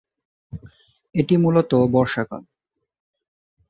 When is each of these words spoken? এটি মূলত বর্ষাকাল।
এটি 1.15 1.35
মূলত 1.37 1.71
বর্ষাকাল। 1.93 2.43